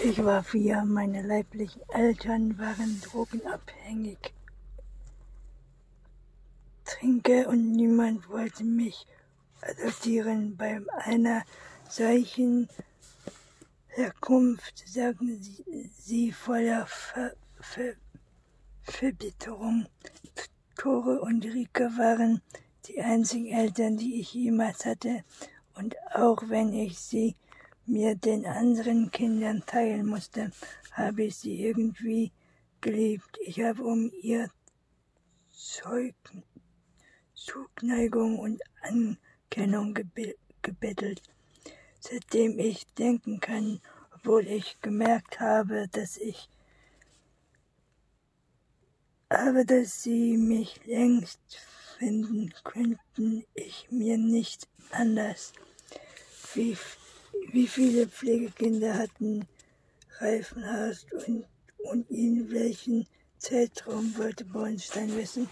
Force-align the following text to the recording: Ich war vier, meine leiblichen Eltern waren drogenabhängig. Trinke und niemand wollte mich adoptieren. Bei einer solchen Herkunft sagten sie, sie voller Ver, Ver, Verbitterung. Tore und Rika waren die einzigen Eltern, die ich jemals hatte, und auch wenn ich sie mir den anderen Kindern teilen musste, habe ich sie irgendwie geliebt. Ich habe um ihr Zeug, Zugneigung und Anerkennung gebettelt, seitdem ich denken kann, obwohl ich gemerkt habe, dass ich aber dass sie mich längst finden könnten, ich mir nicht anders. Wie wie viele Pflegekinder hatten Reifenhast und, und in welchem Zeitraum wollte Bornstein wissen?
Ich 0.00 0.24
war 0.24 0.44
vier, 0.44 0.84
meine 0.84 1.22
leiblichen 1.22 1.82
Eltern 1.88 2.56
waren 2.56 3.00
drogenabhängig. 3.00 4.32
Trinke 6.84 7.48
und 7.48 7.72
niemand 7.72 8.28
wollte 8.28 8.62
mich 8.62 9.06
adoptieren. 9.60 10.56
Bei 10.56 10.80
einer 10.98 11.42
solchen 11.88 12.68
Herkunft 13.88 14.84
sagten 14.86 15.42
sie, 15.42 15.90
sie 15.98 16.30
voller 16.30 16.86
Ver, 16.86 17.32
Ver, 17.60 17.94
Verbitterung. 18.82 19.86
Tore 20.76 21.20
und 21.22 21.44
Rika 21.44 21.90
waren 21.96 22.40
die 22.86 23.00
einzigen 23.00 23.48
Eltern, 23.48 23.96
die 23.96 24.20
ich 24.20 24.32
jemals 24.32 24.86
hatte, 24.86 25.24
und 25.74 25.96
auch 26.14 26.48
wenn 26.48 26.72
ich 26.72 27.00
sie 27.00 27.34
mir 27.88 28.14
den 28.14 28.46
anderen 28.46 29.10
Kindern 29.10 29.64
teilen 29.66 30.06
musste, 30.06 30.50
habe 30.92 31.24
ich 31.24 31.36
sie 31.36 31.62
irgendwie 31.64 32.32
geliebt. 32.80 33.38
Ich 33.44 33.60
habe 33.60 33.82
um 33.82 34.10
ihr 34.22 34.50
Zeug, 35.50 36.14
Zugneigung 37.34 38.38
und 38.38 38.60
Anerkennung 38.82 39.94
gebettelt, 40.62 41.22
seitdem 41.98 42.58
ich 42.58 42.86
denken 42.94 43.40
kann, 43.40 43.80
obwohl 44.14 44.46
ich 44.46 44.80
gemerkt 44.80 45.40
habe, 45.40 45.88
dass 45.90 46.16
ich 46.16 46.48
aber 49.30 49.64
dass 49.64 50.02
sie 50.02 50.38
mich 50.38 50.80
längst 50.86 51.40
finden 51.98 52.52
könnten, 52.64 53.44
ich 53.54 53.86
mir 53.90 54.16
nicht 54.16 54.68
anders. 54.90 55.52
Wie 56.54 56.74
wie 57.52 57.66
viele 57.66 58.06
Pflegekinder 58.06 58.94
hatten 58.98 59.46
Reifenhast 60.20 61.06
und, 61.12 61.44
und 61.90 62.10
in 62.10 62.50
welchem 62.50 63.06
Zeitraum 63.38 64.16
wollte 64.16 64.44
Bornstein 64.44 65.14
wissen? 65.16 65.48